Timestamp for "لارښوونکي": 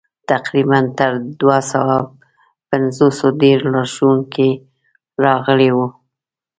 3.73-4.49